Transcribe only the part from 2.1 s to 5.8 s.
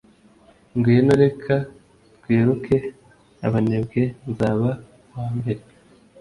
twiruke, abanebwe; nzaba uwambere